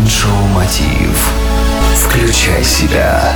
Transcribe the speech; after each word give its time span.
Майншоу 0.00 0.46
Мотив. 0.54 1.30
Включай 1.94 2.64
себя. 2.64 3.34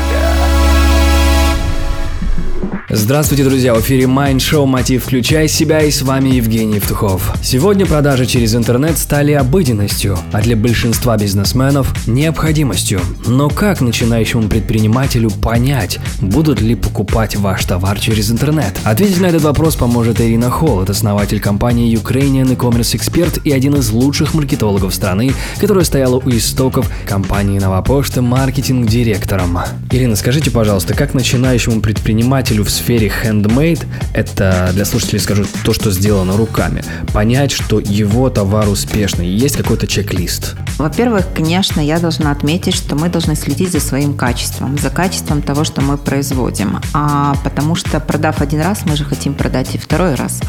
Здравствуйте, 2.91 3.45
друзья! 3.45 3.73
В 3.73 3.81
эфире 3.81 4.05
Mind 4.05 4.37
Show 4.37 4.67
«Мотив. 4.67 5.05
Включай 5.05 5.49
себя» 5.49 5.81
и 5.81 5.91
с 5.91 6.03
вами 6.03 6.29
Евгений 6.29 6.75
Евтухов. 6.75 7.35
Сегодня 7.43 7.87
продажи 7.87 8.27
через 8.27 8.55
интернет 8.55 8.99
стали 8.99 9.33
обыденностью, 9.33 10.19
а 10.33 10.43
для 10.43 10.55
большинства 10.55 11.17
бизнесменов– 11.17 11.95
необходимостью. 12.07 13.01
Но 13.27 13.49
как 13.49 13.81
начинающему 13.81 14.51
предпринимателю 14.51 15.31
понять, 15.31 15.99
будут 16.21 16.61
ли 16.61 16.75
покупать 16.75 17.37
ваш 17.37 17.65
товар 17.65 17.99
через 17.99 18.31
интернет? 18.31 18.79
Ответить 18.85 19.19
на 19.19 19.27
этот 19.27 19.45
вопрос 19.45 19.77
поможет 19.77 20.21
Ирина 20.21 20.51
Холод, 20.51 20.91
основатель 20.91 21.41
компании 21.41 21.97
Ukrainian 21.97 22.53
E-Commerce 22.53 22.99
Expert 22.99 23.41
и 23.45 23.51
один 23.51 23.77
из 23.77 23.91
лучших 23.93 24.35
маркетологов 24.35 24.95
страны, 24.95 25.33
которая 25.59 25.85
стояла 25.85 26.17
у 26.17 26.29
истоков 26.29 26.91
компании 27.09 27.59
«Новопошта» 27.59 28.21
маркетинг-директором. 28.21 29.59
Ирина, 29.91 30.17
скажите, 30.17 30.51
пожалуйста, 30.51 30.93
как 30.93 31.15
начинающему 31.15 31.81
предпринимателю 31.81 32.63
в 32.63 32.74
сфере 32.75 33.11
handmade, 33.23 33.87
это 34.13 34.71
для 34.75 34.85
слушателей 34.85 35.21
скажу 35.21 35.47
то, 35.65 35.73
что 35.73 35.91
сделано 35.91 36.37
руками, 36.37 36.85
понять, 37.13 37.53
что 37.53 37.81
его 37.81 38.29
товар 38.31 38.69
успешный, 38.69 39.29
есть 39.29 39.57
какой-то 39.57 39.87
чек-лист? 39.87 40.57
Во-первых, 40.79 41.27
конечно, 41.35 41.81
я 41.81 41.99
должна 41.99 42.33
отметить, 42.33 42.75
что 42.75 42.97
мы 42.97 43.09
должны 43.09 43.37
следить 43.37 43.71
за 43.73 43.81
своим 43.81 44.15
качеством, 44.15 44.77
за 44.79 44.91
качеством 44.91 45.41
того, 45.41 45.65
что 45.65 45.81
мы 45.83 45.97
производим. 45.97 46.81
А 46.93 47.35
потому 47.45 47.77
что 47.77 48.01
продав 48.01 48.41
один 48.41 48.61
раз, 48.61 48.85
мы 48.85 48.97
же 48.97 49.05
хотим 49.05 49.35
продать 49.35 49.75
и 49.75 49.79
второй 49.79 50.15
раз. 50.15 50.41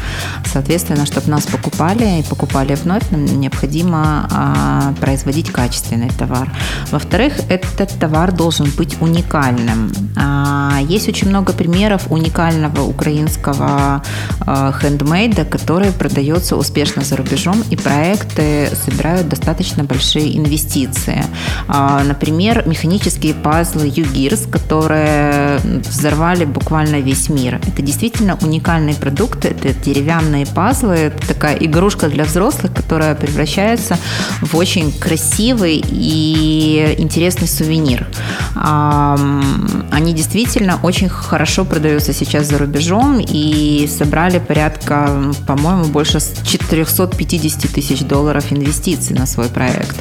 Соответственно, 0.44 1.06
чтобы 1.06 1.30
нас 1.30 1.46
покупали 1.46 2.20
и 2.20 2.22
покупали 2.24 2.74
вновь, 2.74 3.10
нам 3.10 3.24
необходимо 3.24 4.28
а, 4.32 4.94
производить 5.00 5.52
качественный 5.52 6.10
товар. 6.10 6.50
Во-вторых, 6.90 7.34
этот 7.48 7.96
товар 7.98 8.32
должен 8.32 8.70
быть 8.76 9.00
уникальным. 9.00 9.92
А, 10.16 10.78
есть 10.80 11.08
очень 11.08 11.28
много 11.28 11.52
примеров 11.52 12.10
уникального 12.10 12.82
украинского 12.82 14.02
хендмейда, 14.46 15.44
который 15.44 15.92
продается 15.92 16.56
успешно 16.56 17.02
за 17.02 17.16
рубежом, 17.16 17.62
и 17.70 17.76
проекты 17.76 18.70
собирают 18.84 19.28
достаточно 19.28 19.84
большие 19.84 20.15
инвестиции. 20.20 21.24
А, 21.68 22.02
например, 22.04 22.64
механические 22.66 23.34
пазлы 23.34 23.92
Югирс, 23.94 24.46
которые 24.50 25.58
взорвали 25.88 26.44
буквально 26.44 27.00
весь 27.00 27.28
мир. 27.28 27.60
Это 27.66 27.82
действительно 27.82 28.38
уникальный 28.40 28.94
продукт, 28.94 29.44
это 29.44 29.72
деревянные 29.72 30.46
пазлы, 30.46 30.94
это 30.94 31.26
такая 31.26 31.56
игрушка 31.56 32.08
для 32.08 32.24
взрослых, 32.24 32.72
которая 32.72 33.14
превращается 33.14 33.98
в 34.42 34.56
очень 34.56 34.92
красивый 34.92 35.82
и 35.86 36.94
интересный 36.98 37.48
сувенир. 37.48 38.06
Они 38.54 40.12
действительно 40.12 40.78
очень 40.82 41.08
хорошо 41.08 41.64
продаются 41.64 42.12
сейчас 42.12 42.46
за 42.46 42.58
рубежом 42.58 43.18
и 43.20 43.88
собрали 43.88 44.38
порядка, 44.38 45.32
по-моему, 45.46 45.84
больше 45.84 46.18
450 46.20 47.72
тысяч 47.72 48.00
долларов 48.00 48.52
инвестиций 48.52 49.16
на 49.16 49.26
свой 49.26 49.48
проект. 49.48 49.96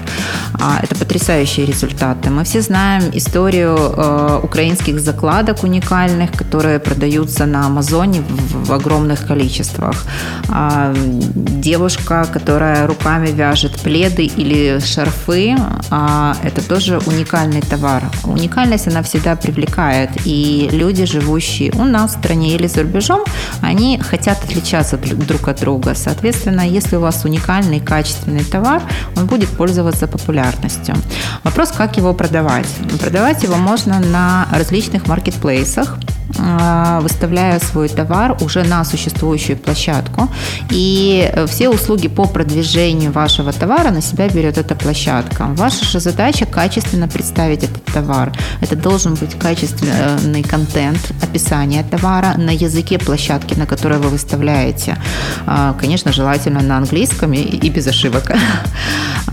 А, 0.59 0.79
это 0.81 0.95
потрясающие 0.95 1.65
результаты. 1.65 2.29
Мы 2.29 2.43
все 2.43 2.61
знаем 2.61 3.03
историю 3.13 3.75
э, 3.77 4.39
украинских 4.43 4.99
закладок 4.99 5.63
уникальных, 5.63 6.31
которые 6.31 6.79
продаются 6.79 7.45
на 7.45 7.65
Амазоне 7.65 8.21
в, 8.21 8.71
огромных 8.71 9.27
количествах. 9.27 10.05
А, 10.49 10.93
девушка, 10.95 12.27
которая 12.31 12.87
руками 12.87 13.27
вяжет 13.27 13.79
пледы 13.81 14.25
или 14.25 14.79
шарфы, 14.79 15.55
а, 15.91 16.35
это 16.43 16.67
тоже 16.67 16.99
уникальный 17.05 17.61
товар. 17.61 18.03
Уникальность 18.23 18.87
она 18.87 19.01
всегда 19.01 19.35
привлекает, 19.35 20.09
и 20.25 20.69
люди, 20.71 21.05
живущие 21.05 21.71
у 21.73 21.83
нас 21.83 22.15
в 22.15 22.19
стране 22.19 22.55
или 22.55 22.67
за 22.67 22.81
рубежом, 22.81 23.23
они 23.61 23.99
хотят 23.99 24.43
отличаться 24.43 24.97
друг 24.97 25.47
от 25.47 25.59
друга. 25.61 25.93
Соответственно, 25.95 26.61
если 26.67 26.97
у 26.97 27.01
вас 27.01 27.25
уникальный 27.25 27.79
качественный 27.79 28.43
товар, 28.43 28.81
он 29.17 29.25
будет 29.25 29.49
пользоваться 29.49 29.94
популярностью. 30.01 30.95
Вопрос, 31.43 31.71
как 31.71 31.97
его 31.97 32.13
продавать. 32.13 32.67
Продавать 32.99 33.43
его 33.43 33.55
можно 33.55 33.99
на 33.99 34.47
различных 34.51 35.07
маркетплейсах, 35.07 35.97
а, 36.37 36.99
выставляя 37.01 37.59
свой 37.59 37.89
товар 37.89 38.37
уже 38.41 38.63
на 38.63 38.83
существующую 38.83 39.57
площадку. 39.57 40.29
И 40.69 41.31
все 41.47 41.69
услуги 41.69 42.07
по 42.07 42.25
продвижению 42.25 43.11
вашего 43.11 43.51
товара 43.53 43.91
на 43.91 44.01
себя 44.01 44.29
берет 44.29 44.57
эта 44.57 44.75
площадка. 44.75 45.45
Ваша 45.49 45.85
же 45.85 45.99
задача 45.99 46.45
качественно 46.45 47.07
представить 47.07 47.63
этот 47.63 47.83
товар. 47.85 48.31
Это 48.61 48.75
должен 48.75 49.15
быть 49.15 49.37
качественный 49.37 50.43
контент, 50.43 50.99
описание 51.21 51.83
товара 51.83 52.33
на 52.37 52.51
языке 52.51 52.97
площадки, 52.97 53.53
на 53.53 53.65
которой 53.65 53.99
вы 53.99 54.09
выставляете. 54.09 54.97
А, 55.45 55.73
конечно, 55.79 56.11
желательно 56.11 56.61
на 56.61 56.77
английском 56.77 57.33
и 57.33 57.69
без 57.69 57.87
ошибок. 57.87 58.31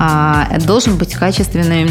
А, 0.05 0.49
должен 0.59 0.97
быть 0.97 1.15
качественный 1.15 1.89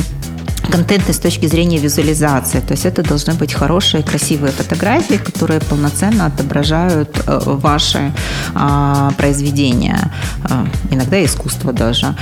контентной 0.72 1.14
с 1.14 1.20
точки 1.20 1.48
зрения 1.48 1.78
визуализации. 1.78 2.60
То 2.62 2.74
есть 2.74 2.86
это 2.86 3.04
должны 3.04 3.34
быть 3.34 3.54
хорошие, 3.54 4.04
красивые 4.04 4.52
фотографии, 4.52 5.18
которые 5.18 5.60
полноценно 5.60 6.26
отображают 6.26 7.22
э, 7.28 7.40
ваши 7.46 8.14
а, 8.56 9.12
произведения, 9.18 10.12
а, 10.44 10.66
иногда 10.90 11.24
искусство 11.24 11.74
даже. 11.74 12.16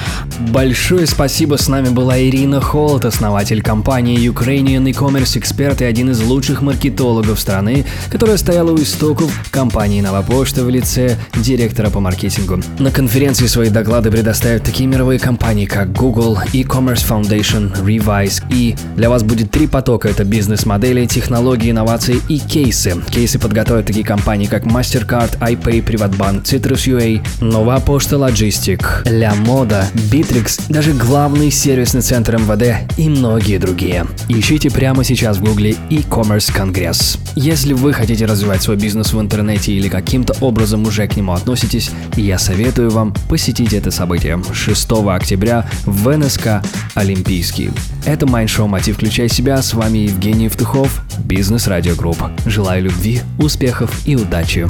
Большое 0.52 1.06
спасибо. 1.06 1.58
С 1.58 1.68
нами 1.68 1.90
была 1.90 2.20
Ирина 2.20 2.60
Холт, 2.60 3.06
основатель 3.06 3.62
компании 3.62 4.18
Ukrainian 4.30 4.88
e-commerce 4.88 5.38
эксперт 5.38 5.82
и 5.82 5.86
один 5.86 6.10
из 6.10 6.22
лучших 6.22 6.62
маркетологов 6.62 7.40
страны, 7.40 7.86
которая 8.10 8.38
стояла 8.38 8.72
у 8.72 8.78
истоков 8.78 9.32
компании 9.52 10.02
Новопошта 10.02 10.64
в 10.64 10.70
лице 10.70 11.18
директора 11.36 11.90
по 11.90 12.00
маркетингу. 12.00 12.62
На 12.80 12.92
конференции 12.92 13.48
свои 13.48 13.70
доклады 13.70 14.10
предоставят 14.12 14.64
такие 14.64 14.88
мировые 14.88 15.20
компании, 15.20 15.66
как 15.66 15.92
Google, 15.92 16.40
E-Commerce 16.54 17.06
Foundation, 17.08 17.72
Revise, 17.84 18.39
и 18.50 18.76
для 18.96 19.10
вас 19.10 19.24
будет 19.24 19.52
три 19.52 19.68
потока. 19.68 20.10
Это 20.10 20.24
бизнес-модели, 20.24 21.06
технологии, 21.06 21.72
инновации 21.72 22.22
и 22.28 22.40
кейсы. 22.40 22.96
Кейсы 23.10 23.40
подготовят 23.40 23.86
такие 23.86 24.06
компании, 24.06 24.48
как 24.48 24.64
MasterCard, 24.64 25.40
iPay, 25.40 25.84
PrivatBank, 25.84 26.44
Citrus.ua, 26.44 27.22
Нова 27.42 27.80
Почта 27.80 28.16
Logistic, 28.16 29.04
Lamoda, 29.06 29.86
Bitrix, 30.12 30.62
даже 30.70 30.94
главный 30.94 31.52
сервисный 31.52 32.02
центр 32.02 32.38
МВД 32.38 32.92
и 32.98 33.10
многие 33.10 33.58
другие. 33.58 34.06
Ищите 34.28 34.70
прямо 34.70 35.04
сейчас 35.04 35.38
в 35.38 35.44
гугле 35.44 35.76
e-commerce 35.90 36.54
конгресс. 36.54 37.18
Если 37.36 37.74
вы 37.74 37.94
хотите 37.94 38.26
развивать 38.26 38.62
свой 38.62 38.78
бизнес 38.78 39.14
в 39.14 39.22
интернете 39.22 39.74
или 39.74 39.90
каким-то 39.90 40.36
образом 40.42 40.84
уже 40.84 41.08
к 41.08 41.16
нему 41.16 41.34
относитесь, 41.34 41.92
я 42.16 42.38
советую 42.38 42.90
вам 42.90 43.14
посетить 43.30 43.74
это 43.74 43.92
событие 43.92 44.42
6 44.52 44.92
октября 45.08 45.66
в 45.86 46.16
НСК 46.16 46.62
Олимпийский. 46.96 47.72
Это 48.06 48.19
Mind 48.26 48.47
Show 48.47 48.68
«Мотив. 48.68 48.96
Включай 48.96 49.30
себя». 49.30 49.62
С 49.62 49.74
вами 49.74 50.00
Евгений 50.00 50.46
Евтухов, 50.46 51.02
Business 51.26 51.68
Radio 51.68 51.96
Group. 51.96 52.18
Желаю 52.46 52.84
любви, 52.84 53.22
успехов 53.38 53.92
и 54.06 54.16
удачи. 54.16 54.68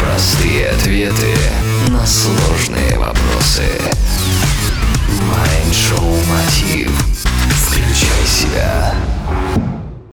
Простые 0.00 0.68
ответы 0.68 1.34
на 1.88 2.06
сложные 2.06 2.79